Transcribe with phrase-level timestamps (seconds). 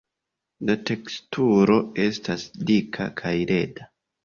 [0.69, 3.91] La teksturo estas dika kaj leda.